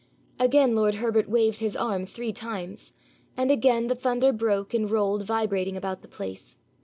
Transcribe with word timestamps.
Again 0.39 0.73
lord 0.73 0.95
Herbert 0.95 1.29
waved 1.29 1.59
his 1.59 1.75
arm 1.75 2.07
three 2.07 2.33
times, 2.33 2.93
and 3.37 3.51
again 3.51 3.85
the 3.85 3.93
thunder 3.93 4.33
broke 4.33 4.73
and 4.73 4.89
rolled 4.89 5.25
vibrating 5.25 5.77
about 5.77 6.01
the 6.01 6.07
place. 6.07 6.57